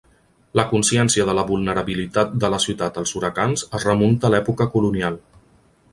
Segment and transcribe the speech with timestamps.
[0.59, 5.25] La consciència de la vulnerabilitat de la ciutat als huracans es remunta a l'època colonial.